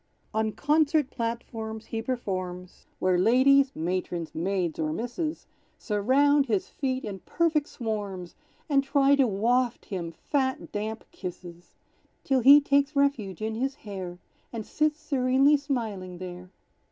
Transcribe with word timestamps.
On 0.33 0.51
concert 0.51 1.11
platforms 1.11 1.85
he 1.85 2.01
performs, 2.01 2.87
Where 2.97 3.19
ladies, 3.19 3.71
(matrons, 3.75 4.33
maids 4.33 4.79
or 4.79 4.91
misses), 4.91 5.45
Surround 5.77 6.47
his 6.47 6.69
feet 6.69 7.05
in 7.05 7.19
perfect 7.19 7.67
swarms, 7.67 8.33
And 8.67 8.83
try 8.83 9.13
to 9.15 9.27
waft 9.27 9.85
him 9.85 10.11
fat 10.11 10.71
damp 10.71 11.03
kisses; 11.11 11.75
Till 12.23 12.39
he 12.39 12.59
takes 12.59 12.95
refuge 12.95 13.43
in 13.43 13.53
his 13.53 13.75
hair, 13.75 14.17
And 14.51 14.65
sits 14.65 14.99
serenely 14.99 15.55
smiling 15.55 16.17
there. 16.17 16.49